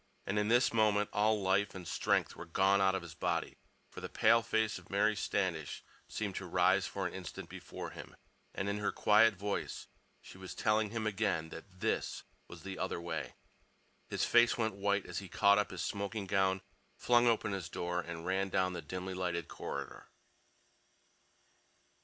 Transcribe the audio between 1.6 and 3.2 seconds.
and strength were gone out of his